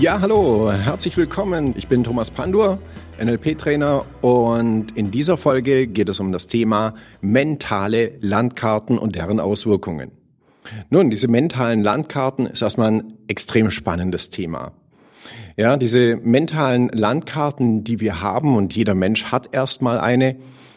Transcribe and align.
Ja, 0.00 0.20
hallo, 0.20 0.72
herzlich 0.72 1.16
willkommen. 1.16 1.72
Ich 1.76 1.86
bin 1.86 2.02
Thomas 2.02 2.30
Pandur 2.30 2.80
NLP-Trainer 3.22 4.04
und 4.22 4.90
in 4.96 5.12
dieser 5.12 5.36
Folge 5.36 5.86
geht 5.86 6.08
es 6.08 6.18
um 6.18 6.32
das 6.32 6.48
Thema 6.48 6.94
mentale 7.20 8.12
Landkarten 8.20 8.98
und 8.98 9.14
deren 9.14 9.38
Auswirkungen. 9.38 10.10
Nun, 10.90 11.10
diese 11.10 11.28
mentalen 11.28 11.82
Landkarten 11.82 12.46
ist 12.46 12.60
erstmal 12.60 12.90
ein 12.90 13.12
extrem 13.28 13.70
spannendes 13.70 14.30
Thema. 14.30 14.72
Ja, 15.56 15.76
diese 15.76 16.16
mentalen 16.16 16.88
Landkarten, 16.88 17.84
die 17.84 18.00
wir 18.00 18.20
haben 18.20 18.56
und 18.56 18.74
jeder 18.74 18.96
Mensch 18.96 19.26
hat 19.26 19.54
erstmal 19.54 20.00
eine, 20.00 20.36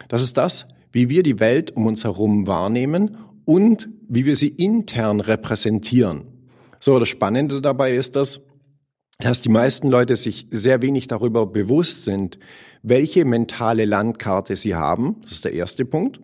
das 0.09 0.21
ist 0.21 0.37
das, 0.37 0.67
wie 0.91 1.09
wir 1.09 1.23
die 1.23 1.39
Welt 1.39 1.75
um 1.75 1.87
uns 1.87 2.03
herum 2.03 2.45
wahrnehmen 2.45 3.17
und 3.45 3.89
wie 4.07 4.25
wir 4.25 4.35
sie 4.35 4.49
intern 4.49 5.21
repräsentieren. 5.21 6.27
So, 6.79 6.99
das 6.99 7.09
Spannende 7.09 7.61
dabei 7.61 7.93
ist 7.93 8.15
das, 8.15 8.41
dass 9.19 9.41
die 9.41 9.49
meisten 9.49 9.89
Leute 9.89 10.15
sich 10.15 10.47
sehr 10.51 10.81
wenig 10.81 11.07
darüber 11.07 11.47
bewusst 11.47 12.03
sind, 12.03 12.37
welche 12.83 13.25
mentale 13.25 13.85
Landkarte 13.85 14.55
sie 14.55 14.75
haben. 14.75 15.17
Das 15.23 15.31
ist 15.31 15.45
der 15.45 15.53
erste 15.53 15.85
Punkt. 15.85 16.19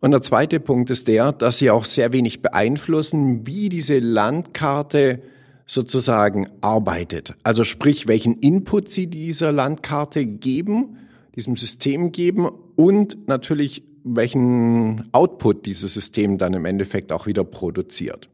Und 0.00 0.12
der 0.12 0.22
zweite 0.22 0.60
Punkt 0.60 0.90
ist 0.90 1.08
der, 1.08 1.32
dass 1.32 1.58
sie 1.58 1.70
auch 1.70 1.84
sehr 1.84 2.12
wenig 2.12 2.42
beeinflussen, 2.42 3.46
wie 3.46 3.68
diese 3.68 3.98
Landkarte 3.98 5.22
sozusagen 5.66 6.48
arbeitet. 6.60 7.34
Also 7.42 7.64
sprich, 7.64 8.06
welchen 8.06 8.34
Input 8.34 8.90
sie 8.90 9.08
dieser 9.08 9.50
Landkarte 9.50 10.24
geben, 10.24 10.98
diesem 11.34 11.56
System 11.56 12.12
geben 12.12 12.48
und 12.76 13.26
natürlich 13.26 13.82
welchen 14.04 15.08
Output 15.12 15.66
dieses 15.66 15.92
System 15.94 16.38
dann 16.38 16.54
im 16.54 16.64
Endeffekt 16.64 17.10
auch 17.10 17.26
wieder 17.26 17.42
produziert. 17.42 18.28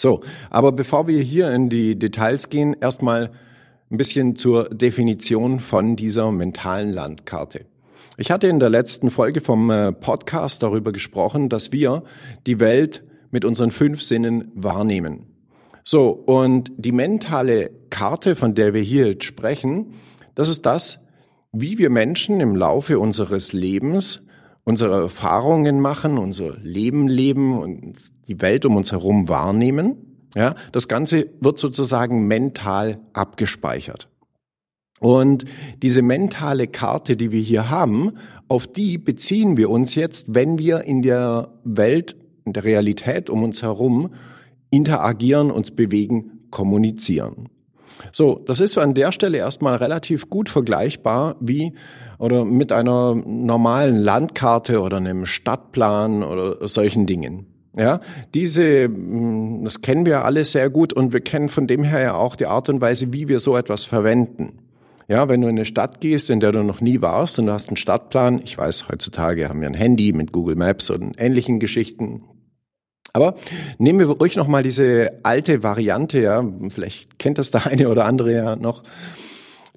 So, 0.00 0.22
aber 0.48 0.72
bevor 0.72 1.08
wir 1.08 1.20
hier 1.20 1.52
in 1.52 1.68
die 1.68 1.98
Details 1.98 2.48
gehen, 2.48 2.74
erstmal 2.80 3.32
ein 3.90 3.98
bisschen 3.98 4.34
zur 4.34 4.70
Definition 4.70 5.60
von 5.60 5.94
dieser 5.94 6.32
mentalen 6.32 6.88
Landkarte. 6.88 7.66
Ich 8.16 8.30
hatte 8.30 8.46
in 8.46 8.60
der 8.60 8.70
letzten 8.70 9.10
Folge 9.10 9.42
vom 9.42 9.68
äh, 9.68 9.92
Podcast 9.92 10.62
darüber 10.62 10.92
gesprochen, 10.92 11.50
dass 11.50 11.72
wir 11.72 12.02
die 12.46 12.60
Welt 12.60 13.02
mit 13.30 13.44
unseren 13.44 13.70
fünf 13.70 14.02
Sinnen 14.02 14.50
wahrnehmen. 14.54 15.26
So, 15.84 16.08
und 16.08 16.72
die 16.78 16.92
mentale 16.92 17.70
Karte, 17.90 18.36
von 18.36 18.54
der 18.54 18.72
wir 18.72 18.80
hier 18.80 19.08
jetzt 19.08 19.24
sprechen, 19.24 19.92
das 20.34 20.48
ist 20.48 20.64
das, 20.64 21.00
wie 21.52 21.76
wir 21.76 21.90
Menschen 21.90 22.40
im 22.40 22.56
Laufe 22.56 22.98
unseres 22.98 23.52
Lebens 23.52 24.22
unsere 24.64 25.02
Erfahrungen 25.02 25.80
machen, 25.80 26.18
unser 26.18 26.56
Leben 26.58 27.08
leben 27.08 27.58
und 27.58 27.98
die 28.28 28.40
Welt 28.40 28.64
um 28.64 28.76
uns 28.76 28.92
herum 28.92 29.28
wahrnehmen. 29.28 29.96
Ja, 30.34 30.54
das 30.72 30.86
Ganze 30.86 31.26
wird 31.40 31.58
sozusagen 31.58 32.26
mental 32.28 33.00
abgespeichert. 33.12 34.08
Und 35.00 35.46
diese 35.82 36.02
mentale 36.02 36.66
Karte, 36.66 37.16
die 37.16 37.32
wir 37.32 37.40
hier 37.40 37.70
haben, 37.70 38.12
auf 38.48 38.66
die 38.66 38.98
beziehen 38.98 39.56
wir 39.56 39.70
uns 39.70 39.94
jetzt, 39.94 40.34
wenn 40.34 40.58
wir 40.58 40.82
in 40.82 41.02
der 41.02 41.54
Welt, 41.64 42.16
in 42.44 42.52
der 42.52 42.64
Realität 42.64 43.30
um 43.30 43.42
uns 43.42 43.62
herum 43.62 44.12
interagieren, 44.70 45.50
uns 45.50 45.70
bewegen, 45.70 46.46
kommunizieren. 46.50 47.48
So, 48.12 48.42
das 48.46 48.60
ist 48.60 48.78
an 48.78 48.94
der 48.94 49.12
Stelle 49.12 49.38
erstmal 49.38 49.76
relativ 49.76 50.30
gut 50.30 50.48
vergleichbar 50.48 51.36
wie 51.40 51.74
oder 52.20 52.44
mit 52.44 52.70
einer 52.70 53.14
normalen 53.14 53.96
Landkarte 53.96 54.82
oder 54.82 54.98
einem 54.98 55.24
Stadtplan 55.24 56.22
oder 56.22 56.68
solchen 56.68 57.06
Dingen. 57.06 57.46
Ja, 57.76 58.00
diese, 58.34 58.88
mm, 58.88 59.64
das 59.64 59.80
kennen 59.80 60.04
wir 60.04 60.24
alle 60.24 60.44
sehr 60.44 60.68
gut 60.70 60.92
und 60.92 61.12
wir 61.12 61.20
kennen 61.20 61.48
von 61.48 61.66
dem 61.66 61.82
her 61.82 62.00
ja 62.00 62.14
auch 62.14 62.36
die 62.36 62.46
Art 62.46 62.68
und 62.68 62.80
Weise, 62.80 63.12
wie 63.12 63.28
wir 63.28 63.40
so 63.40 63.56
etwas 63.56 63.84
verwenden. 63.84 64.58
Ja, 65.08 65.28
wenn 65.28 65.40
du 65.40 65.48
in 65.48 65.56
eine 65.56 65.64
Stadt 65.64 66.00
gehst, 66.00 66.30
in 66.30 66.40
der 66.40 66.52
du 66.52 66.62
noch 66.62 66.80
nie 66.80 67.00
warst 67.00 67.38
und 67.38 67.46
du 67.46 67.52
hast 67.52 67.68
einen 67.68 67.76
Stadtplan, 67.76 68.40
ich 68.44 68.58
weiß, 68.58 68.88
heutzutage 68.88 69.48
haben 69.48 69.60
wir 69.60 69.68
ein 69.68 69.74
Handy 69.74 70.12
mit 70.12 70.30
Google 70.30 70.56
Maps 70.56 70.90
und 70.90 71.14
ähnlichen 71.18 71.58
Geschichten, 71.58 72.22
aber 73.12 73.34
nehmen 73.78 73.98
wir 73.98 74.06
ruhig 74.06 74.36
noch 74.36 74.46
mal 74.46 74.62
diese 74.62 75.20
alte 75.22 75.62
Variante, 75.62 76.20
ja, 76.20 76.44
vielleicht 76.68 77.18
kennt 77.18 77.38
das 77.38 77.50
der 77.50 77.66
eine 77.66 77.88
oder 77.88 78.04
andere 78.04 78.34
ja 78.34 78.56
noch, 78.56 78.82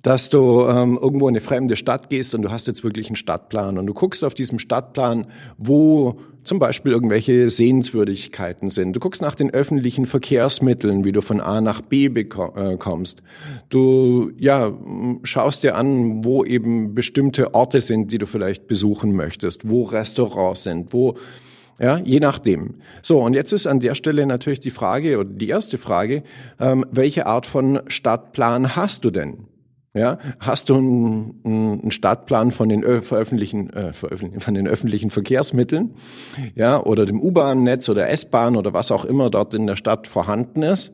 dass 0.03 0.29
du 0.29 0.67
ähm, 0.67 0.99
irgendwo 1.01 1.27
in 1.27 1.33
eine 1.33 1.41
fremde 1.41 1.75
Stadt 1.77 2.09
gehst 2.09 2.35
und 2.35 2.43
du 2.43 2.51
hast 2.51 2.67
jetzt 2.67 2.83
wirklich 2.83 3.07
einen 3.07 3.15
Stadtplan 3.15 3.77
und 3.77 3.87
du 3.87 3.93
guckst 3.93 4.23
auf 4.23 4.33
diesem 4.33 4.59
Stadtplan, 4.59 5.27
wo 5.57 6.19
zum 6.43 6.59
Beispiel 6.59 6.91
irgendwelche 6.91 7.49
Sehenswürdigkeiten 7.49 8.69
sind. 8.69 8.93
Du 8.93 8.99
guckst 8.99 9.21
nach 9.21 9.35
den 9.35 9.49
öffentlichen 9.51 10.05
Verkehrsmitteln, 10.05 11.05
wie 11.05 11.13
du 11.13 11.21
von 11.21 11.39
A 11.39 11.61
nach 11.61 11.79
B 11.79 12.07
äh, 12.07 12.25
kommst. 12.77 13.23
Du 13.69 14.31
ja 14.37 14.73
schaust 15.23 15.63
dir 15.63 15.75
an, 15.75 16.25
wo 16.25 16.43
eben 16.43 16.93
bestimmte 16.93 17.53
Orte 17.53 17.79
sind, 17.79 18.11
die 18.11 18.17
du 18.17 18.25
vielleicht 18.25 18.67
besuchen 18.67 19.15
möchtest, 19.15 19.69
wo 19.69 19.83
Restaurants 19.83 20.63
sind, 20.63 20.91
wo 20.91 21.15
ja, 21.79 21.97
je 21.97 22.19
nachdem. 22.19 22.75
So, 23.01 23.21
und 23.21 23.33
jetzt 23.33 23.51
ist 23.51 23.65
an 23.65 23.79
der 23.79 23.95
Stelle 23.95 24.27
natürlich 24.27 24.59
die 24.59 24.69
Frage, 24.69 25.17
oder 25.17 25.29
die 25.29 25.49
erste 25.49 25.77
Frage, 25.77 26.23
ähm, 26.59 26.85
welche 26.91 27.25
Art 27.25 27.47
von 27.47 27.81
Stadtplan 27.87 28.75
hast 28.75 29.05
du 29.05 29.09
denn? 29.09 29.47
Ja, 29.95 30.17
hast 30.39 30.69
du 30.69 30.75
einen, 30.75 31.41
einen 31.45 31.91
Stadtplan 31.91 32.51
von 32.51 32.67
den, 32.67 32.81
veröffentlichen, 33.03 33.69
äh, 33.69 33.93
von 33.93 34.53
den 34.55 34.67
öffentlichen 34.67 35.11
Verkehrsmitteln, 35.11 35.93
ja, 36.55 36.81
oder 36.81 37.05
dem 37.05 37.21
U-Bahn-Netz 37.21 37.89
oder 37.89 38.09
S-Bahn 38.09 38.55
oder 38.55 38.73
was 38.73 38.91
auch 38.91 39.05
immer 39.05 39.29
dort 39.29 39.53
in 39.53 39.67
der 39.67 39.75
Stadt 39.75 40.07
vorhanden 40.07 40.63
ist? 40.63 40.93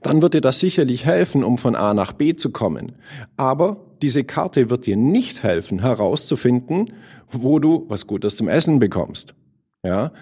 Dann 0.00 0.22
wird 0.22 0.34
dir 0.34 0.40
das 0.40 0.60
sicherlich 0.60 1.04
helfen, 1.06 1.42
um 1.42 1.58
von 1.58 1.74
A 1.74 1.92
nach 1.92 2.12
B 2.12 2.36
zu 2.36 2.50
kommen. 2.50 2.92
Aber 3.36 3.78
diese 4.00 4.22
Karte 4.22 4.70
wird 4.70 4.86
dir 4.86 4.96
nicht 4.96 5.42
helfen, 5.42 5.80
herauszufinden, 5.80 6.92
wo 7.32 7.58
du 7.58 7.84
was 7.88 8.06
Gutes 8.06 8.36
zum 8.36 8.48
Essen 8.48 8.78
bekommst. 8.78 9.34
Ja, 9.82 10.12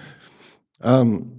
ähm, 0.82 1.34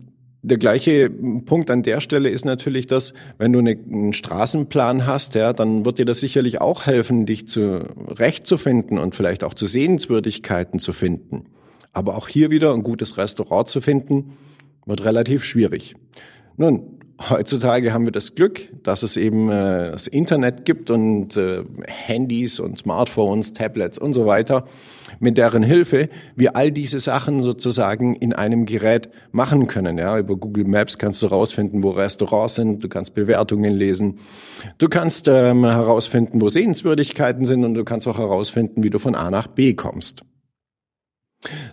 der 0.45 0.57
gleiche 0.57 1.09
Punkt 1.09 1.71
an 1.71 1.81
der 1.81 2.01
Stelle 2.01 2.29
ist 2.29 2.45
natürlich, 2.45 2.87
dass 2.87 3.13
wenn 3.37 3.51
du 3.51 3.59
einen 3.59 4.13
Straßenplan 4.13 5.07
hast, 5.07 5.35
ja, 5.35 5.53
dann 5.53 5.85
wird 5.85 5.97
dir 5.97 6.05
das 6.05 6.19
sicherlich 6.19 6.61
auch 6.61 6.85
helfen, 6.85 7.25
dich 7.25 7.47
zurechtzufinden 7.47 8.99
und 8.99 9.15
vielleicht 9.15 9.43
auch 9.43 9.55
zu 9.55 9.65
Sehenswürdigkeiten 9.65 10.79
zu 10.79 10.93
finden. 10.93 11.45
Aber 11.93 12.15
auch 12.15 12.27
hier 12.27 12.51
wieder 12.51 12.73
ein 12.73 12.83
gutes 12.83 13.17
Restaurant 13.17 13.69
zu 13.69 13.81
finden, 13.81 14.37
wird 14.85 15.03
relativ 15.03 15.43
schwierig. 15.43 15.95
Nun, 16.57 16.94
heutzutage 17.29 17.93
haben 17.93 18.05
wir 18.05 18.11
das 18.11 18.35
Glück, 18.35 18.69
dass 18.83 19.03
es 19.03 19.17
eben 19.17 19.49
äh, 19.49 19.91
das 19.91 20.07
Internet 20.07 20.65
gibt 20.65 20.89
und 20.89 21.37
äh, 21.37 21.63
Handys 21.87 22.59
und 22.59 22.77
Smartphones, 22.77 23.53
Tablets 23.53 23.97
und 23.97 24.13
so 24.13 24.25
weiter, 24.25 24.65
mit 25.19 25.37
deren 25.37 25.63
Hilfe 25.63 26.09
wir 26.35 26.55
all 26.55 26.71
diese 26.71 26.99
Sachen 26.99 27.41
sozusagen 27.41 28.15
in 28.15 28.33
einem 28.33 28.65
Gerät 28.65 29.09
machen 29.31 29.67
können. 29.67 29.97
Ja, 29.97 30.17
über 30.19 30.35
Google 30.35 30.65
Maps 30.65 30.97
kannst 30.97 31.21
du 31.21 31.29
herausfinden, 31.29 31.83
wo 31.83 31.91
Restaurants 31.91 32.55
sind, 32.55 32.83
du 32.83 32.89
kannst 32.89 33.13
Bewertungen 33.13 33.73
lesen, 33.73 34.19
du 34.77 34.89
kannst 34.89 35.27
ähm, 35.27 35.63
herausfinden, 35.63 36.41
wo 36.41 36.49
Sehenswürdigkeiten 36.49 37.45
sind 37.45 37.63
und 37.63 37.75
du 37.75 37.85
kannst 37.85 38.07
auch 38.07 38.17
herausfinden, 38.17 38.83
wie 38.83 38.89
du 38.89 38.99
von 38.99 39.15
A 39.15 39.31
nach 39.31 39.47
B 39.47 39.73
kommst. 39.73 40.23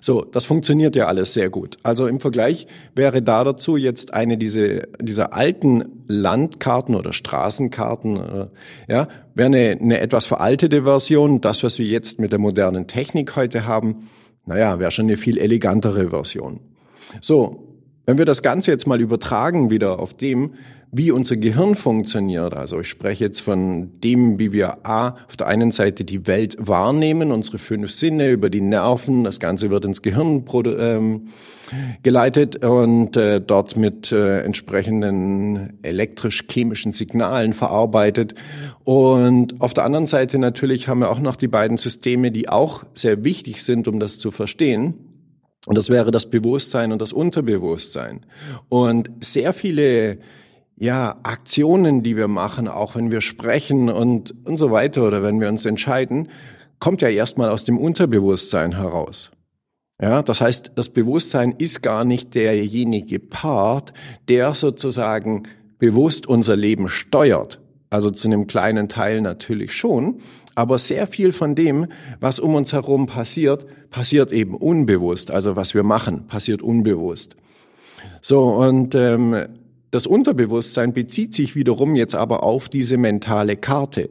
So, 0.00 0.22
das 0.22 0.44
funktioniert 0.44 0.96
ja 0.96 1.06
alles 1.06 1.32
sehr 1.32 1.50
gut. 1.50 1.78
Also 1.82 2.06
im 2.06 2.20
Vergleich 2.20 2.66
wäre 2.94 3.22
da 3.22 3.44
dazu 3.44 3.76
jetzt 3.76 4.14
eine 4.14 4.38
diese, 4.38 4.88
dieser 5.00 5.32
alten 5.32 6.04
Landkarten 6.08 6.94
oder 6.94 7.12
Straßenkarten, 7.12 8.16
äh, 8.16 8.46
ja, 8.88 9.08
wäre 9.34 9.46
eine, 9.46 9.78
eine 9.80 10.00
etwas 10.00 10.26
veraltete 10.26 10.84
Version. 10.84 11.40
Das, 11.40 11.62
was 11.62 11.78
wir 11.78 11.86
jetzt 11.86 12.19
mit 12.19 12.32
der 12.32 12.38
modernen 12.38 12.86
Technik 12.86 13.36
heute 13.36 13.66
haben, 13.66 14.08
naja, 14.46 14.78
wäre 14.78 14.90
schon 14.90 15.06
eine 15.06 15.16
viel 15.16 15.38
elegantere 15.38 16.10
Version. 16.10 16.60
So, 17.20 17.71
wenn 18.06 18.19
wir 18.19 18.25
das 18.25 18.43
Ganze 18.43 18.70
jetzt 18.70 18.87
mal 18.87 19.00
übertragen 19.00 19.70
wieder 19.70 19.99
auf 19.99 20.14
dem, 20.14 20.54
wie 20.94 21.10
unser 21.10 21.38
Gehirn 21.38 21.75
funktioniert. 21.75 22.52
Also 22.52 22.81
ich 22.81 22.88
spreche 22.88 23.25
jetzt 23.25 23.40
von 23.40 23.99
dem, 24.00 24.38
wie 24.38 24.52
wir 24.52 24.87
A, 24.87 25.16
auf 25.26 25.38
der 25.38 25.46
einen 25.46 25.70
Seite 25.70 26.04
die 26.04 26.26
Welt 26.26 26.56
wahrnehmen, 26.58 27.32
unsere 27.32 27.56
fünf 27.56 27.90
Sinne 27.90 28.28
über 28.28 28.50
die 28.50 28.60
Nerven, 28.60 29.25
das 29.25 29.40
Ganze 29.40 29.70
wird 29.70 29.87
ins 29.87 30.02
Gehirn 30.02 30.44
ähm, 30.78 31.28
geleitet 32.02 32.62
und 32.62 33.16
äh, 33.16 33.40
dort 33.40 33.75
mit 33.78 34.12
äh, 34.12 34.43
entsprechenden 34.43 35.78
elektrisch-chemischen 35.81 36.93
Signalen 36.93 37.55
verarbeitet. 37.55 38.34
Und 38.84 39.62
auf 39.62 39.72
der 39.72 39.84
anderen 39.84 40.06
Seite 40.06 40.38
natürlich 40.38 40.88
haben 40.88 40.98
wir 40.98 41.10
auch 41.10 41.20
noch 41.20 41.37
die 41.37 41.48
beiden 41.48 41.78
Systeme, 41.78 42.31
die 42.31 42.50
auch 42.50 42.84
sehr 42.93 43.25
wichtig 43.25 43.62
sind, 43.64 43.88
um 43.88 43.98
das 43.98 44.19
zu 44.19 44.31
verstehen. 44.31 45.12
Und 45.67 45.79
das 45.79 45.91
wäre 45.91 46.11
das 46.11 46.29
Bewusstsein 46.29 46.93
und 46.93 47.00
das 47.00 47.12
Unterbewusstsein. 47.12 48.26
Und 48.69 49.11
sehr 49.20 49.53
viele 49.53 50.19
ja, 50.76 51.20
Aktionen, 51.23 52.03
die 52.03 52.17
wir 52.17 52.29
machen, 52.29 52.67
auch 52.67 52.97
wenn 52.97 53.11
wir 53.12 53.20
sprechen 53.20 53.88
und, 53.88 54.35
und 54.44 54.56
so 54.56 54.73
weiter 54.73 55.06
oder 55.06 55.23
wenn 55.23 55.41
wir 55.41 55.49
uns 55.49 55.64
entscheiden, 55.64 56.29
kommt 56.81 57.00
ja 57.03 57.09
erstmal 57.09 57.50
aus 57.50 57.62
dem 57.62 57.79
Unterbewusstsein 57.79 58.76
heraus. 58.76 59.31
Ja, 60.00 60.23
das 60.23 60.41
heißt, 60.41 60.73
das 60.75 60.88
Bewusstsein 60.88 61.55
ist 61.56 61.81
gar 61.81 62.05
nicht 62.05 62.35
derjenige 62.35 63.20
Part, 63.20 63.93
der 64.26 64.53
sozusagen 64.53 65.44
bewusst 65.79 66.26
unser 66.26 66.56
Leben 66.56 66.88
steuert. 66.88 67.62
Also 67.93 68.11
zu 68.11 68.27
einem 68.27 68.47
kleinen 68.47 68.89
Teil 68.89 69.21
natürlich 69.21 69.75
schon, 69.75 70.21
aber 70.55 70.79
sehr 70.79 71.06
viel 71.06 71.31
von 71.31 71.55
dem, 71.55 71.89
was 72.21 72.39
um 72.39 72.55
uns 72.55 72.73
herum 72.73 73.05
passiert, 73.05 73.67
passiert 73.91 74.33
eben 74.33 74.55
unbewusst. 74.55 75.31
Also 75.31 75.56
was 75.56 75.75
wir 75.75 75.83
machen, 75.83 76.27
passiert 76.27 76.62
unbewusst. 76.62 77.35
So, 78.23 78.49
und 78.49 78.94
ähm, 78.94 79.37
das 79.91 80.06
Unterbewusstsein 80.06 80.94
bezieht 80.94 81.35
sich 81.35 81.55
wiederum 81.55 81.94
jetzt 81.94 82.15
aber 82.15 82.44
auf 82.44 82.71
diese 82.71 82.97
mentale 82.97 83.56
Karte. 83.56 84.09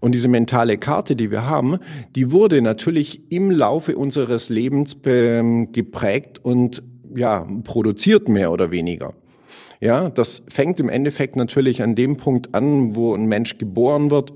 Und 0.00 0.16
diese 0.16 0.26
mentale 0.26 0.76
Karte, 0.76 1.14
die 1.14 1.30
wir 1.30 1.46
haben, 1.46 1.78
die 2.16 2.32
wurde 2.32 2.60
natürlich 2.60 3.20
im 3.30 3.52
Laufe 3.52 3.96
unseres 3.96 4.48
Lebens 4.48 4.96
ähm, 5.04 5.70
geprägt 5.70 6.44
und 6.44 6.82
ja, 7.14 7.46
produziert 7.62 8.28
mehr 8.28 8.50
oder 8.50 8.72
weniger. 8.72 9.14
Ja, 9.80 10.10
das 10.10 10.42
fängt 10.48 10.80
im 10.80 10.88
Endeffekt 10.88 11.36
natürlich 11.36 11.82
an 11.82 11.94
dem 11.94 12.16
Punkt 12.16 12.54
an, 12.54 12.94
wo 12.94 13.14
ein 13.14 13.26
Mensch 13.26 13.58
geboren 13.58 14.10
wird. 14.10 14.32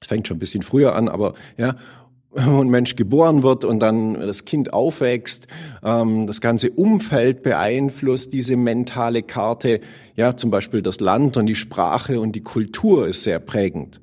Es 0.00 0.08
fängt 0.08 0.28
schon 0.28 0.36
ein 0.36 0.40
bisschen 0.40 0.62
früher 0.62 0.94
an, 0.94 1.08
aber 1.08 1.34
ja, 1.56 1.76
wo 2.30 2.60
ein 2.60 2.68
Mensch 2.68 2.96
geboren 2.96 3.42
wird 3.42 3.64
und 3.64 3.80
dann 3.80 4.14
das 4.14 4.44
Kind 4.44 4.72
aufwächst, 4.72 5.46
ähm, 5.82 6.26
das 6.26 6.40
ganze 6.40 6.70
Umfeld 6.70 7.42
beeinflusst 7.42 8.32
diese 8.32 8.56
mentale 8.56 9.22
Karte. 9.22 9.80
Ja, 10.14 10.36
zum 10.36 10.50
Beispiel 10.50 10.82
das 10.82 11.00
Land 11.00 11.36
und 11.36 11.46
die 11.46 11.54
Sprache 11.54 12.20
und 12.20 12.32
die 12.32 12.42
Kultur 12.42 13.08
ist 13.08 13.22
sehr 13.22 13.38
prägend. 13.38 14.00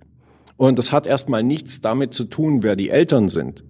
Und 0.58 0.80
das 0.80 0.92
hat 0.92 1.08
erstmal 1.08 1.44
nichts 1.44 1.82
damit 1.82 2.14
zu 2.14 2.24
tun, 2.24 2.64
wer 2.64 2.76
die 2.76 2.90
Eltern 2.90 3.30
sind. 3.30 3.64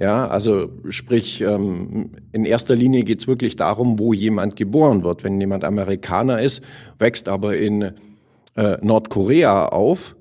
Ja, 0.00 0.26
also 0.28 0.70
sprich, 0.88 1.42
ähm, 1.42 2.12
in 2.32 2.46
erster 2.46 2.74
Linie 2.74 3.04
geht's 3.04 3.26
wirklich 3.26 3.56
darum, 3.56 3.98
wo 3.98 4.14
jemand 4.14 4.56
geboren 4.56 5.04
wird. 5.04 5.24
Wenn 5.24 5.38
jemand 5.38 5.62
Amerikaner 5.62 6.40
ist, 6.40 6.62
wächst 6.98 7.28
aber 7.28 7.58
in 7.58 7.92
äh, 8.56 8.78
Nordkorea 8.80 9.66
auf, 9.66 10.16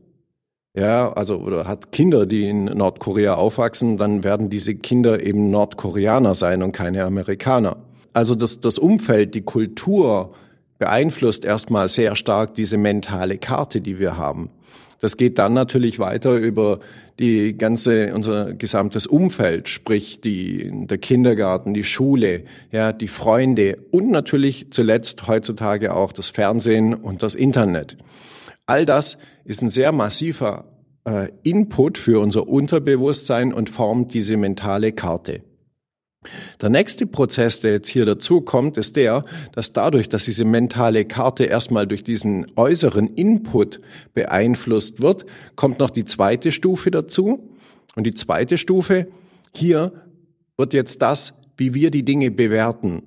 ja, 0.75 1.13
also 1.13 1.37
oder 1.37 1.65
hat 1.65 1.93
Kinder, 1.93 2.25
die 2.25 2.49
in 2.49 2.65
Nordkorea 2.65 3.35
aufwachsen, 3.35 3.95
dann 3.95 4.25
werden 4.25 4.49
diese 4.49 4.75
Kinder 4.75 5.25
eben 5.25 5.49
Nordkoreaner 5.49 6.35
sein 6.35 6.61
und 6.61 6.73
keine 6.73 7.05
Amerikaner. 7.05 7.77
Also 8.11 8.35
das, 8.35 8.59
das 8.59 8.79
Umfeld, 8.79 9.33
die 9.33 9.43
Kultur 9.43 10.33
beeinflusst 10.77 11.45
erstmal 11.45 11.87
sehr 11.87 12.17
stark 12.17 12.53
diese 12.53 12.75
mentale 12.75 13.37
Karte, 13.37 13.79
die 13.79 13.97
wir 13.97 14.17
haben. 14.17 14.49
Das 14.99 15.17
geht 15.17 15.39
dann 15.39 15.53
natürlich 15.53 15.99
weiter 15.99 16.35
über 16.35 16.79
die 17.19 17.57
ganze, 17.57 18.13
unser 18.13 18.53
gesamtes 18.53 19.07
Umfeld, 19.07 19.69
sprich 19.69 20.21
die, 20.21 20.71
der 20.85 20.97
Kindergarten, 20.97 21.73
die 21.73 21.83
Schule, 21.83 22.43
ja, 22.71 22.91
die 22.91 23.07
Freunde 23.07 23.77
und 23.91 24.11
natürlich 24.11 24.67
zuletzt 24.71 25.27
heutzutage 25.27 25.95
auch 25.95 26.11
das 26.11 26.29
Fernsehen 26.29 26.93
und 26.93 27.23
das 27.23 27.35
Internet. 27.35 27.97
All 28.65 28.85
das 28.85 29.17
ist 29.45 29.61
ein 29.61 29.69
sehr 29.69 29.91
massiver 29.91 30.65
äh, 31.05 31.29
Input 31.43 31.97
für 31.97 32.21
unser 32.21 32.47
Unterbewusstsein 32.47 33.53
und 33.53 33.69
formt 33.69 34.13
diese 34.13 34.37
mentale 34.37 34.91
Karte. 34.91 35.41
Der 36.61 36.69
nächste 36.69 37.05
Prozess, 37.05 37.59
der 37.59 37.73
jetzt 37.73 37.89
hier 37.89 38.05
dazu 38.05 38.41
kommt, 38.41 38.77
ist 38.77 38.95
der, 38.95 39.23
dass 39.53 39.73
dadurch, 39.73 40.09
dass 40.09 40.25
diese 40.25 40.45
mentale 40.45 41.05
Karte 41.05 41.45
erstmal 41.45 41.87
durch 41.87 42.03
diesen 42.03 42.47
äußeren 42.55 43.07
Input 43.15 43.79
beeinflusst 44.13 45.01
wird, 45.01 45.25
kommt 45.55 45.79
noch 45.79 45.89
die 45.89 46.05
zweite 46.05 46.51
Stufe 46.51 46.91
dazu. 46.91 47.49
Und 47.95 48.03
die 48.05 48.13
zweite 48.13 48.57
Stufe, 48.57 49.07
hier 49.53 49.91
wird 50.57 50.73
jetzt 50.73 51.01
das, 51.01 51.33
wie 51.57 51.73
wir 51.73 51.91
die 51.91 52.03
Dinge 52.03 52.31
bewerten. 52.31 53.03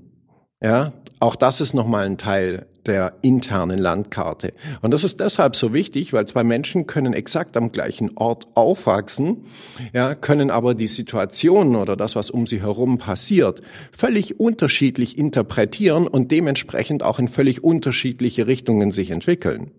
Ja, 0.62 0.92
auch 1.20 1.36
das 1.36 1.60
ist 1.60 1.74
nochmal 1.74 2.06
ein 2.06 2.18
Teil 2.18 2.66
der 2.86 3.14
internen 3.22 3.78
Landkarte. 3.78 4.52
Und 4.80 4.92
das 4.92 5.04
ist 5.04 5.20
deshalb 5.20 5.56
so 5.56 5.72
wichtig, 5.72 6.12
weil 6.12 6.26
zwei 6.26 6.44
Menschen 6.44 6.86
können 6.86 7.12
exakt 7.12 7.56
am 7.56 7.72
gleichen 7.72 8.16
Ort 8.16 8.48
aufwachsen, 8.54 9.44
ja, 9.92 10.14
können 10.14 10.50
aber 10.50 10.74
die 10.74 10.88
Situationen 10.88 11.76
oder 11.76 11.96
das, 11.96 12.16
was 12.16 12.30
um 12.30 12.46
sie 12.46 12.60
herum 12.60 12.98
passiert, 12.98 13.62
völlig 13.92 14.40
unterschiedlich 14.40 15.18
interpretieren 15.18 16.06
und 16.06 16.30
dementsprechend 16.30 17.02
auch 17.02 17.18
in 17.18 17.28
völlig 17.28 17.62
unterschiedliche 17.62 18.46
Richtungen 18.46 18.90
sich 18.90 19.10
entwickeln. 19.10 19.70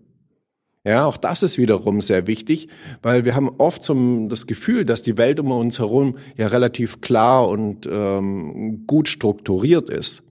Ja, 0.86 1.06
auch 1.06 1.16
das 1.16 1.42
ist 1.42 1.56
wiederum 1.56 2.02
sehr 2.02 2.26
wichtig, 2.26 2.68
weil 3.00 3.24
wir 3.24 3.34
haben 3.34 3.48
oft 3.56 3.82
so 3.82 4.26
das 4.28 4.46
Gefühl, 4.46 4.84
dass 4.84 5.02
die 5.02 5.16
Welt 5.16 5.40
um 5.40 5.50
uns 5.50 5.78
herum 5.78 6.18
ja 6.36 6.48
relativ 6.48 7.00
klar 7.00 7.48
und 7.48 7.88
ähm, 7.90 8.84
gut 8.86 9.08
strukturiert 9.08 9.88
ist. 9.88 10.22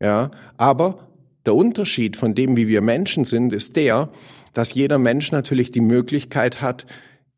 Ja, 0.00 0.30
aber 0.56 1.11
der 1.46 1.54
Unterschied 1.54 2.16
von 2.16 2.34
dem, 2.34 2.56
wie 2.56 2.68
wir 2.68 2.80
Menschen 2.80 3.24
sind, 3.24 3.52
ist 3.52 3.76
der, 3.76 4.10
dass 4.54 4.74
jeder 4.74 4.98
Mensch 4.98 5.32
natürlich 5.32 5.70
die 5.70 5.80
Möglichkeit 5.80 6.60
hat, 6.60 6.86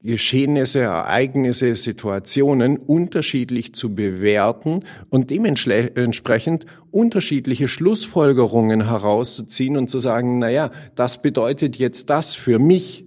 Geschehnisse, 0.05 0.81
Ereignisse, 0.81 1.75
Situationen 1.77 2.77
unterschiedlich 2.77 3.75
zu 3.75 3.95
bewerten 3.95 4.85
und 5.09 5.31
dementsprechend 5.31 6.67
unterschiedliche 6.91 7.69
Schlussfolgerungen 7.69 8.87
herauszuziehen 8.87 9.79
und 9.79 9.89
zu 9.89 9.99
sagen, 9.99 10.39
na 10.39 10.51
ja, 10.51 10.71
das 10.95 11.23
bedeutet 11.23 11.77
jetzt 11.77 12.11
das 12.11 12.35
für 12.35 12.59
mich. 12.59 13.07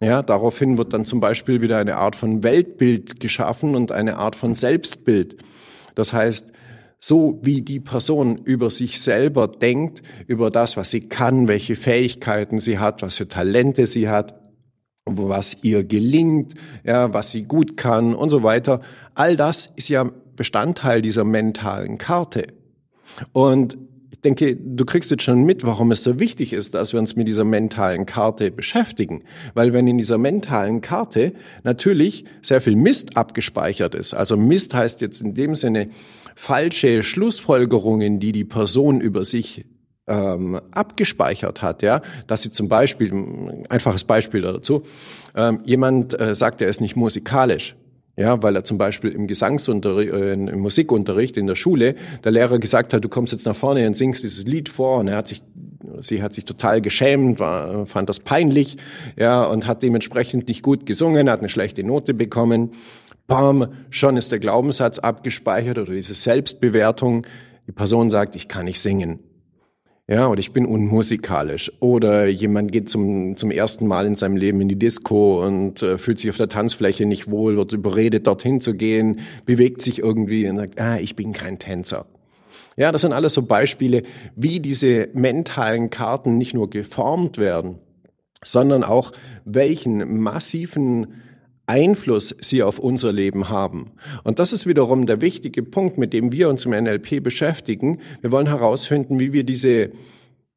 Ja, 0.00 0.22
daraufhin 0.22 0.78
wird 0.78 0.92
dann 0.92 1.04
zum 1.04 1.18
Beispiel 1.18 1.60
wieder 1.60 1.78
eine 1.78 1.96
Art 1.96 2.14
von 2.14 2.44
Weltbild 2.44 3.18
geschaffen 3.18 3.74
und 3.74 3.90
eine 3.90 4.16
Art 4.16 4.36
von 4.36 4.54
Selbstbild. 4.54 5.34
Das 5.96 6.12
heißt, 6.12 6.52
so 6.98 7.38
wie 7.42 7.62
die 7.62 7.80
Person 7.80 8.38
über 8.38 8.70
sich 8.70 9.00
selber 9.00 9.48
denkt, 9.48 10.02
über 10.26 10.50
das, 10.50 10.76
was 10.76 10.90
sie 10.90 11.00
kann, 11.00 11.48
welche 11.48 11.76
Fähigkeiten 11.76 12.58
sie 12.58 12.78
hat, 12.78 13.02
was 13.02 13.16
für 13.16 13.28
Talente 13.28 13.86
sie 13.86 14.08
hat, 14.08 14.40
was 15.04 15.56
ihr 15.62 15.84
gelingt, 15.84 16.54
ja, 16.84 17.12
was 17.12 17.30
sie 17.30 17.44
gut 17.44 17.76
kann 17.76 18.14
und 18.14 18.30
so 18.30 18.42
weiter. 18.42 18.80
All 19.14 19.36
das 19.36 19.72
ist 19.76 19.88
ja 19.88 20.10
Bestandteil 20.36 21.02
dieser 21.02 21.24
mentalen 21.24 21.98
Karte. 21.98 22.48
Und 23.32 23.78
denke, 24.24 24.56
du 24.56 24.84
kriegst 24.84 25.10
jetzt 25.10 25.22
schon 25.22 25.44
mit, 25.44 25.64
warum 25.64 25.90
es 25.90 26.02
so 26.02 26.18
wichtig 26.18 26.52
ist, 26.52 26.74
dass 26.74 26.92
wir 26.92 27.00
uns 27.00 27.16
mit 27.16 27.28
dieser 27.28 27.44
mentalen 27.44 28.06
Karte 28.06 28.50
beschäftigen. 28.50 29.22
Weil 29.54 29.72
wenn 29.72 29.86
in 29.86 29.98
dieser 29.98 30.18
mentalen 30.18 30.80
Karte 30.80 31.32
natürlich 31.62 32.24
sehr 32.42 32.60
viel 32.60 32.76
Mist 32.76 33.16
abgespeichert 33.16 33.94
ist, 33.94 34.14
also 34.14 34.36
Mist 34.36 34.74
heißt 34.74 35.00
jetzt 35.00 35.20
in 35.20 35.34
dem 35.34 35.54
Sinne 35.54 35.88
falsche 36.34 37.02
Schlussfolgerungen, 37.02 38.20
die 38.20 38.32
die 38.32 38.44
Person 38.44 39.00
über 39.00 39.24
sich 39.24 39.66
ähm, 40.08 40.60
abgespeichert 40.70 41.62
hat, 41.62 41.82
ja, 41.82 42.00
dass 42.26 42.42
sie 42.42 42.50
zum 42.50 42.68
Beispiel, 42.68 43.12
ein 43.12 43.66
einfaches 43.68 44.04
Beispiel 44.04 44.40
dazu, 44.40 44.82
ähm, 45.36 45.60
jemand 45.64 46.18
äh, 46.18 46.34
sagt, 46.34 46.62
er 46.62 46.68
ist 46.68 46.80
nicht 46.80 46.96
musikalisch, 46.96 47.76
ja, 48.18 48.42
weil 48.42 48.56
er 48.56 48.64
zum 48.64 48.78
Beispiel 48.78 49.10
im 49.10 49.26
Gesangsunterricht, 49.26 50.12
äh, 50.12 50.32
im 50.32 50.58
Musikunterricht 50.58 51.36
in 51.36 51.46
der 51.46 51.54
Schule 51.54 51.94
der 52.24 52.32
Lehrer 52.32 52.58
gesagt 52.58 52.92
hat, 52.92 53.04
du 53.04 53.08
kommst 53.08 53.32
jetzt 53.32 53.46
nach 53.46 53.56
vorne 53.56 53.86
und 53.86 53.94
singst 53.94 54.22
dieses 54.22 54.44
Lied 54.44 54.68
vor 54.68 54.98
und 54.98 55.08
er 55.08 55.16
hat 55.16 55.28
sich 55.28 55.42
sie 56.00 56.22
hat 56.22 56.34
sich 56.34 56.44
total 56.44 56.82
geschämt, 56.82 57.40
war, 57.40 57.86
fand 57.86 58.08
das 58.08 58.20
peinlich, 58.20 58.76
ja, 59.16 59.44
und 59.44 59.66
hat 59.66 59.82
dementsprechend 59.82 60.46
nicht 60.48 60.62
gut 60.62 60.84
gesungen, 60.84 61.30
hat 61.30 61.38
eine 61.38 61.48
schlechte 61.48 61.82
Note 61.82 62.12
bekommen 62.12 62.72
bam, 63.28 63.68
schon 63.90 64.16
ist 64.16 64.32
der 64.32 64.40
Glaubenssatz 64.40 64.98
abgespeichert 64.98 65.78
oder 65.78 65.92
diese 65.92 66.14
Selbstbewertung. 66.14 67.26
Die 67.68 67.72
Person 67.72 68.10
sagt, 68.10 68.34
ich 68.34 68.48
kann 68.48 68.64
nicht 68.64 68.80
singen. 68.80 69.20
Ja, 70.10 70.28
oder 70.28 70.40
ich 70.40 70.52
bin 70.52 70.64
unmusikalisch. 70.64 71.70
Oder 71.80 72.26
jemand 72.26 72.72
geht 72.72 72.88
zum, 72.88 73.36
zum 73.36 73.50
ersten 73.50 73.86
Mal 73.86 74.06
in 74.06 74.14
seinem 74.14 74.36
Leben 74.36 74.58
in 74.62 74.68
die 74.68 74.78
Disco 74.78 75.44
und 75.44 75.82
äh, 75.82 75.98
fühlt 75.98 76.18
sich 76.18 76.30
auf 76.30 76.38
der 76.38 76.48
Tanzfläche 76.48 77.04
nicht 77.04 77.30
wohl, 77.30 77.58
wird 77.58 77.74
überredet, 77.74 78.26
dorthin 78.26 78.62
zu 78.62 78.72
gehen, 78.72 79.20
bewegt 79.44 79.82
sich 79.82 79.98
irgendwie 79.98 80.48
und 80.48 80.56
sagt, 80.56 80.80
ah, 80.80 80.98
ich 80.98 81.14
bin 81.14 81.32
kein 81.32 81.58
Tänzer. 81.58 82.06
Ja, 82.78 82.90
das 82.90 83.02
sind 83.02 83.12
alles 83.12 83.34
so 83.34 83.42
Beispiele, 83.42 84.02
wie 84.34 84.60
diese 84.60 85.10
mentalen 85.12 85.90
Karten 85.90 86.38
nicht 86.38 86.54
nur 86.54 86.70
geformt 86.70 87.36
werden, 87.36 87.76
sondern 88.42 88.84
auch 88.84 89.12
welchen 89.44 90.20
massiven 90.22 91.08
Einfluss 91.68 92.34
sie 92.40 92.62
auf 92.62 92.78
unser 92.78 93.12
Leben 93.12 93.48
haben. 93.50 93.92
Und 94.24 94.38
das 94.38 94.52
ist 94.52 94.66
wiederum 94.66 95.06
der 95.06 95.20
wichtige 95.20 95.62
Punkt, 95.62 95.98
mit 95.98 96.12
dem 96.12 96.32
wir 96.32 96.48
uns 96.48 96.64
im 96.64 96.72
NLP 96.72 97.22
beschäftigen. 97.22 97.98
Wir 98.20 98.32
wollen 98.32 98.48
herausfinden, 98.48 99.20
wie 99.20 99.32
wir 99.32 99.44
diese 99.44 99.90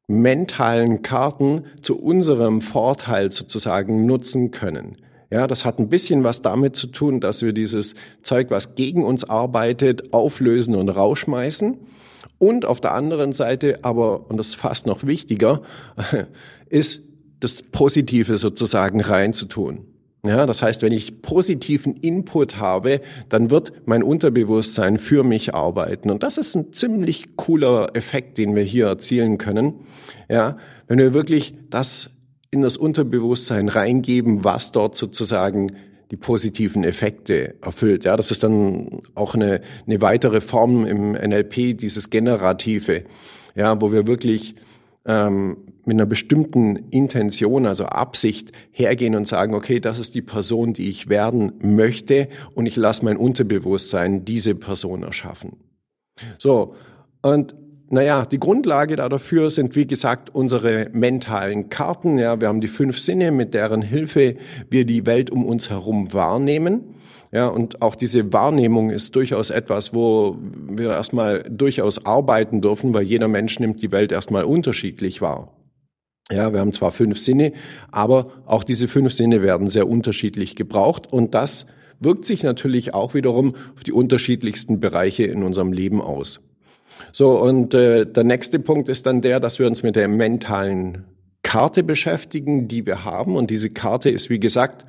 mentalen 0.08 1.02
Karten 1.02 1.66
zu 1.80 1.98
unserem 1.98 2.60
Vorteil 2.60 3.30
sozusagen 3.30 4.06
nutzen 4.06 4.50
können. 4.50 4.96
Ja, 5.30 5.46
das 5.46 5.64
hat 5.64 5.78
ein 5.78 5.88
bisschen 5.88 6.24
was 6.24 6.42
damit 6.42 6.76
zu 6.76 6.88
tun, 6.88 7.20
dass 7.20 7.42
wir 7.42 7.52
dieses 7.52 7.94
Zeug, 8.22 8.50
was 8.50 8.74
gegen 8.74 9.04
uns 9.04 9.24
arbeitet, 9.24 10.12
auflösen 10.12 10.74
und 10.74 10.90
rausschmeißen. 10.90 11.78
Und 12.38 12.64
auf 12.66 12.80
der 12.80 12.92
anderen 12.92 13.32
Seite 13.32 13.78
aber, 13.82 14.28
und 14.28 14.36
das 14.36 14.48
ist 14.48 14.56
fast 14.56 14.86
noch 14.86 15.06
wichtiger, 15.06 15.62
ist 16.68 17.02
das 17.40 17.62
Positive 17.62 18.36
sozusagen 18.36 19.00
reinzutun. 19.00 19.91
Ja, 20.24 20.46
das 20.46 20.62
heißt, 20.62 20.82
wenn 20.82 20.92
ich 20.92 21.20
positiven 21.20 21.96
Input 21.96 22.58
habe, 22.58 23.00
dann 23.28 23.50
wird 23.50 23.72
mein 23.86 24.04
Unterbewusstsein 24.04 24.98
für 24.98 25.24
mich 25.24 25.52
arbeiten. 25.52 26.10
Und 26.10 26.22
das 26.22 26.38
ist 26.38 26.54
ein 26.54 26.72
ziemlich 26.72 27.34
cooler 27.34 27.90
Effekt, 27.94 28.38
den 28.38 28.54
wir 28.54 28.62
hier 28.62 28.86
erzielen 28.86 29.36
können. 29.36 29.80
Ja, 30.28 30.58
wenn 30.86 30.98
wir 30.98 31.12
wirklich 31.12 31.54
das 31.70 32.10
in 32.52 32.62
das 32.62 32.76
Unterbewusstsein 32.76 33.68
reingeben, 33.68 34.44
was 34.44 34.70
dort 34.70 34.94
sozusagen 34.94 35.72
die 36.12 36.16
positiven 36.16 36.84
Effekte 36.84 37.54
erfüllt. 37.60 38.04
Ja, 38.04 38.16
das 38.16 38.30
ist 38.30 38.44
dann 38.44 39.00
auch 39.16 39.34
eine, 39.34 39.60
eine 39.86 40.00
weitere 40.02 40.40
Form 40.40 40.84
im 40.84 41.12
NLP, 41.12 41.76
dieses 41.76 42.10
Generative, 42.10 43.02
ja, 43.56 43.80
wo 43.80 43.90
wir 43.90 44.06
wirklich 44.06 44.54
ähm, 45.04 45.56
mit 45.84 45.96
einer 45.96 46.06
bestimmten 46.06 46.76
Intention, 46.90 47.66
also 47.66 47.84
Absicht 47.84 48.52
hergehen 48.70 49.14
und 49.14 49.26
sagen, 49.26 49.54
okay, 49.54 49.80
das 49.80 49.98
ist 49.98 50.14
die 50.14 50.22
Person, 50.22 50.72
die 50.72 50.88
ich 50.88 51.08
werden 51.08 51.52
möchte 51.60 52.28
und 52.54 52.66
ich 52.66 52.76
lasse 52.76 53.04
mein 53.04 53.16
Unterbewusstsein 53.16 54.24
diese 54.24 54.54
Person 54.54 55.02
erschaffen. 55.02 55.56
So, 56.38 56.74
und 57.22 57.54
naja, 57.92 58.24
die 58.24 58.40
Grundlage 58.40 58.96
dafür 58.96 59.50
sind, 59.50 59.76
wie 59.76 59.86
gesagt, 59.86 60.34
unsere 60.34 60.88
mentalen 60.92 61.68
Karten. 61.68 62.16
Ja, 62.16 62.40
wir 62.40 62.48
haben 62.48 62.62
die 62.62 62.68
fünf 62.68 62.98
Sinne, 62.98 63.32
mit 63.32 63.52
deren 63.52 63.82
Hilfe 63.82 64.36
wir 64.70 64.86
die 64.86 65.04
Welt 65.04 65.28
um 65.28 65.44
uns 65.44 65.68
herum 65.68 66.10
wahrnehmen. 66.14 66.94
Ja, 67.32 67.48
und 67.48 67.82
auch 67.82 67.94
diese 67.94 68.32
Wahrnehmung 68.32 68.88
ist 68.88 69.14
durchaus 69.14 69.50
etwas, 69.50 69.92
wo 69.92 70.38
wir 70.70 70.88
erstmal 70.88 71.42
durchaus 71.42 72.06
arbeiten 72.06 72.62
dürfen, 72.62 72.94
weil 72.94 73.02
jeder 73.02 73.28
Mensch 73.28 73.60
nimmt 73.60 73.82
die 73.82 73.92
Welt 73.92 74.10
erstmal 74.10 74.44
unterschiedlich 74.44 75.20
wahr. 75.20 75.52
Ja, 76.32 76.52
wir 76.52 76.60
haben 76.60 76.72
zwar 76.72 76.92
fünf 76.92 77.18
Sinne, 77.18 77.52
aber 77.90 78.30
auch 78.46 78.64
diese 78.64 78.88
fünf 78.88 79.12
Sinne 79.12 79.42
werden 79.42 79.68
sehr 79.68 79.88
unterschiedlich 79.88 80.56
gebraucht 80.56 81.12
und 81.12 81.34
das 81.34 81.66
wirkt 82.00 82.24
sich 82.24 82.42
natürlich 82.42 82.94
auch 82.94 83.14
wiederum 83.14 83.54
auf 83.76 83.84
die 83.84 83.92
unterschiedlichsten 83.92 84.80
Bereiche 84.80 85.24
in 85.24 85.42
unserem 85.42 85.72
Leben 85.72 86.00
aus. 86.00 86.40
So, 87.12 87.40
und 87.40 87.74
äh, 87.74 88.06
der 88.06 88.24
nächste 88.24 88.58
Punkt 88.58 88.88
ist 88.88 89.06
dann 89.06 89.20
der, 89.20 89.40
dass 89.40 89.58
wir 89.58 89.66
uns 89.66 89.82
mit 89.82 89.96
der 89.96 90.08
mentalen 90.08 91.04
Karte 91.42 91.82
beschäftigen, 91.82 92.68
die 92.68 92.86
wir 92.86 93.04
haben. 93.04 93.36
Und 93.36 93.50
diese 93.50 93.70
Karte 93.70 94.10
ist, 94.10 94.30
wie 94.30 94.40
gesagt, 94.40 94.86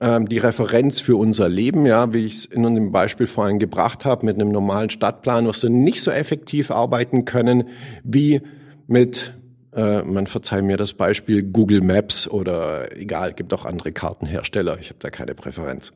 ähm, 0.00 0.28
die 0.28 0.38
Referenz 0.38 1.00
für 1.00 1.16
unser 1.16 1.48
Leben, 1.48 1.86
ja, 1.86 2.12
wie 2.12 2.26
ich 2.26 2.34
es 2.34 2.44
in 2.44 2.62
dem 2.62 2.92
Beispiel 2.92 3.26
vorhin 3.26 3.58
gebracht 3.58 4.04
habe, 4.04 4.26
mit 4.26 4.36
einem 4.36 4.50
normalen 4.50 4.90
Stadtplan 4.90 5.46
wirst 5.46 5.62
du 5.62 5.68
nicht 5.68 6.02
so 6.02 6.10
effektiv 6.10 6.70
arbeiten 6.70 7.24
können 7.24 7.64
wie 8.04 8.42
mit 8.86 9.34
äh, 9.74 10.02
man 10.02 10.26
verzeiht 10.26 10.64
mir 10.64 10.76
das 10.76 10.92
Beispiel 10.92 11.42
Google 11.42 11.80
Maps 11.80 12.28
oder 12.28 12.96
egal, 12.96 13.32
gibt 13.32 13.54
auch 13.54 13.64
andere 13.64 13.92
Kartenhersteller. 13.92 14.78
Ich 14.80 14.90
habe 14.90 14.98
da 14.98 15.10
keine 15.10 15.34
Präferenz. 15.34 15.92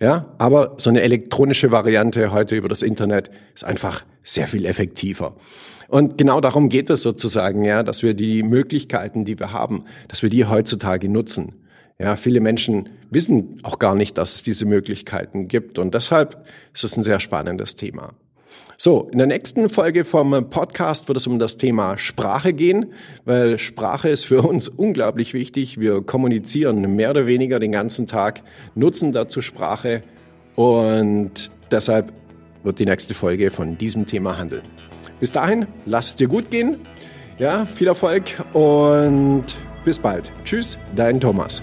Ja, 0.00 0.26
aber 0.38 0.74
so 0.76 0.90
eine 0.90 1.00
elektronische 1.02 1.70
Variante 1.70 2.32
heute 2.32 2.54
über 2.54 2.68
das 2.68 2.82
Internet 2.82 3.30
ist 3.54 3.64
einfach 3.64 4.04
sehr 4.22 4.46
viel 4.46 4.66
effektiver. 4.66 5.36
Und 5.88 6.18
genau 6.18 6.42
darum 6.42 6.68
geht 6.68 6.90
es 6.90 7.00
sozusagen, 7.00 7.64
ja, 7.64 7.82
dass 7.82 8.02
wir 8.02 8.12
die 8.12 8.42
Möglichkeiten, 8.42 9.24
die 9.24 9.38
wir 9.38 9.52
haben, 9.52 9.84
dass 10.08 10.22
wir 10.22 10.28
die 10.28 10.44
heutzutage 10.44 11.08
nutzen. 11.08 11.54
Ja, 11.98 12.14
viele 12.14 12.40
Menschen 12.40 12.90
wissen 13.10 13.58
auch 13.62 13.78
gar 13.78 13.94
nicht, 13.94 14.18
dass 14.18 14.36
es 14.36 14.42
diese 14.42 14.66
Möglichkeiten 14.66 15.48
gibt. 15.48 15.78
Und 15.78 15.94
deshalb 15.94 16.46
ist 16.74 16.84
es 16.84 16.96
ein 16.96 17.02
sehr 17.02 17.20
spannendes 17.20 17.74
Thema. 17.74 18.12
So, 18.76 19.08
in 19.10 19.18
der 19.18 19.26
nächsten 19.26 19.68
Folge 19.68 20.04
vom 20.04 20.50
Podcast 20.50 21.08
wird 21.08 21.16
es 21.16 21.26
um 21.26 21.38
das 21.38 21.56
Thema 21.56 21.98
Sprache 21.98 22.52
gehen, 22.52 22.92
weil 23.24 23.58
Sprache 23.58 24.08
ist 24.08 24.24
für 24.24 24.42
uns 24.42 24.68
unglaublich 24.68 25.34
wichtig. 25.34 25.80
Wir 25.80 26.02
kommunizieren 26.02 26.80
mehr 26.94 27.10
oder 27.10 27.26
weniger 27.26 27.58
den 27.58 27.72
ganzen 27.72 28.06
Tag, 28.06 28.42
nutzen 28.74 29.12
dazu 29.12 29.40
Sprache 29.40 30.02
und 30.54 31.50
deshalb 31.70 32.12
wird 32.62 32.78
die 32.78 32.86
nächste 32.86 33.14
Folge 33.14 33.50
von 33.50 33.78
diesem 33.78 34.06
Thema 34.06 34.38
handeln. 34.38 34.62
Bis 35.20 35.32
dahin, 35.32 35.66
lass 35.84 36.08
es 36.08 36.16
dir 36.16 36.28
gut 36.28 36.50
gehen. 36.50 36.78
Ja, 37.38 37.66
viel 37.66 37.88
Erfolg 37.88 38.24
und 38.52 39.44
bis 39.84 39.98
bald. 39.98 40.32
Tschüss, 40.44 40.78
dein 40.94 41.20
Thomas. 41.20 41.62